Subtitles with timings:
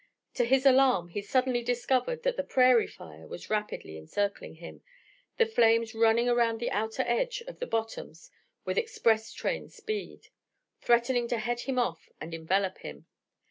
[0.33, 4.81] To his alarm he suddenly discovered that the prairie fire was rapidly encircling him,
[5.37, 8.31] the flames running around the outer edge of the bottoms
[8.65, 10.29] with express train speed,
[10.79, 13.05] threatening to head him off and envelop him.